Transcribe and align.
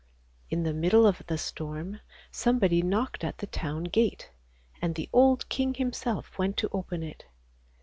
In 0.49 0.63
the 0.63 0.73
middle 0.73 1.05
of 1.05 1.21
the 1.27 1.37
storm 1.37 1.99
somebody 2.31 2.81
knocked 2.81 3.23
at 3.23 3.37
the 3.37 3.45
town 3.45 3.83
gate, 3.83 4.31
and 4.81 4.95
the 4.95 5.11
old 5.13 5.47
king 5.47 5.75
himself 5.75 6.39
went 6.39 6.57
to 6.57 6.69
open 6.71 7.03
it. 7.03 7.25